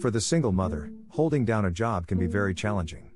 [0.00, 3.10] For the single mother, holding down a job can be very challenging.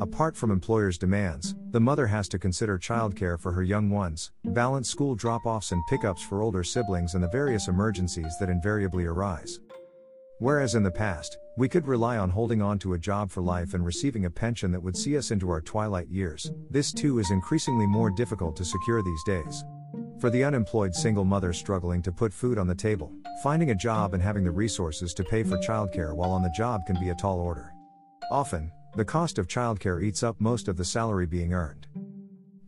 [0.00, 4.88] Apart from employers' demands, the mother has to consider childcare for her young ones, balance
[4.88, 9.58] school drop offs and pickups for older siblings, and the various emergencies that invariably arise.
[10.38, 13.74] Whereas in the past, we could rely on holding on to a job for life
[13.74, 17.32] and receiving a pension that would see us into our twilight years, this too is
[17.32, 19.64] increasingly more difficult to secure these days.
[20.20, 23.10] For the unemployed single mother struggling to put food on the table,
[23.42, 26.84] finding a job and having the resources to pay for childcare while on the job
[26.86, 27.72] can be a tall order.
[28.30, 31.86] Often, the cost of childcare eats up most of the salary being earned.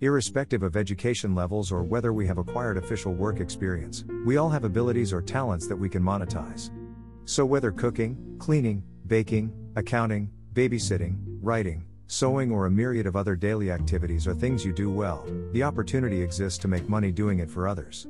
[0.00, 4.64] Irrespective of education levels or whether we have acquired official work experience, we all have
[4.64, 6.70] abilities or talents that we can monetize.
[7.26, 13.70] So, whether cooking, cleaning, baking, accounting, babysitting, writing, sewing, or a myriad of other daily
[13.70, 17.66] activities are things you do well, the opportunity exists to make money doing it for
[17.66, 18.06] others.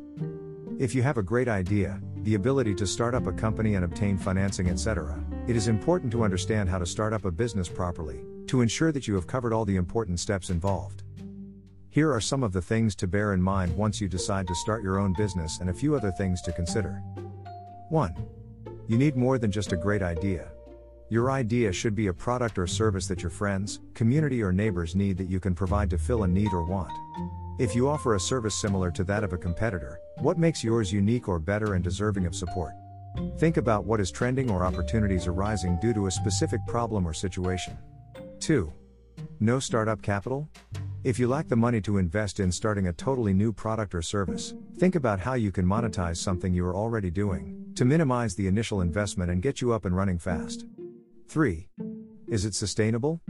[0.79, 4.19] If you have a great idea, the ability to start up a company and obtain
[4.19, 8.61] financing, etc., it is important to understand how to start up a business properly, to
[8.61, 11.05] ensure that you have covered all the important steps involved.
[11.89, 14.83] Here are some of the things to bear in mind once you decide to start
[14.83, 17.01] your own business and a few other things to consider.
[17.91, 18.15] 1.
[18.89, 20.52] You need more than just a great idea.
[21.13, 25.19] Your idea should be a product or service that your friends, community, or neighbors need
[25.19, 26.91] that you can provide to fill a need or want.
[27.61, 31.29] If you offer a service similar to that of a competitor, what makes yours unique
[31.29, 32.73] or better and deserving of support?
[33.37, 37.77] Think about what is trending or opportunities arising due to a specific problem or situation.
[38.41, 38.73] 2.
[39.39, 40.49] No startup capital?
[41.05, 44.55] If you lack the money to invest in starting a totally new product or service,
[44.79, 48.81] think about how you can monetize something you are already doing, to minimize the initial
[48.81, 50.65] investment and get you up and running fast.
[51.33, 51.67] 3.
[52.29, 53.23] Is it sustainable?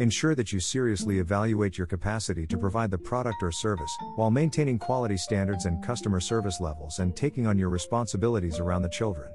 [0.00, 4.76] Ensure that you seriously evaluate your capacity to provide the product or service, while maintaining
[4.76, 9.32] quality standards and customer service levels and taking on your responsibilities around the children.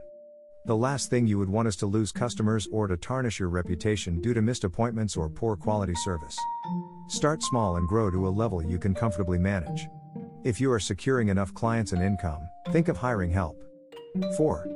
[0.65, 4.19] The last thing you would want is to lose customers or to tarnish your reputation
[4.19, 6.37] due to missed appointments or poor quality service.
[7.07, 9.87] Start small and grow to a level you can comfortably manage.
[10.43, 12.41] If you are securing enough clients and income,
[12.73, 13.63] think of hiring help.
[14.35, 14.67] 4.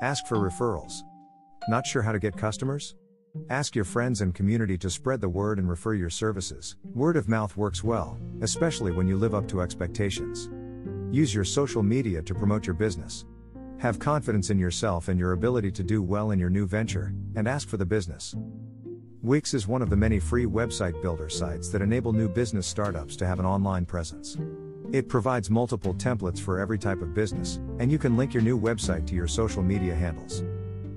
[0.00, 1.02] Ask for referrals.
[1.68, 2.94] Not sure how to get customers?
[3.50, 6.76] Ask your friends and community to spread the word and refer your services.
[6.94, 10.48] Word of mouth works well, especially when you live up to expectations.
[11.14, 13.26] Use your social media to promote your business.
[13.80, 17.46] Have confidence in yourself and your ability to do well in your new venture, and
[17.46, 18.34] ask for the business.
[19.20, 23.14] Wix is one of the many free website builder sites that enable new business startups
[23.16, 24.38] to have an online presence.
[24.90, 28.58] It provides multiple templates for every type of business, and you can link your new
[28.58, 30.42] website to your social media handles.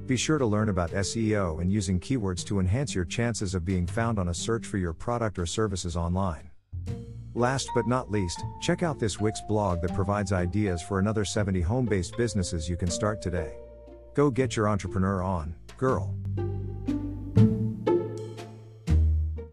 [0.06, 3.86] Be sure to learn about SEO and using keywords to enhance your chances of being
[3.86, 6.50] found on a search for your product or services online.
[7.34, 11.62] Last but not least, check out this Wix blog that provides ideas for another 70
[11.62, 13.54] home based businesses you can start today.
[14.14, 16.14] Go get your entrepreneur on, girl.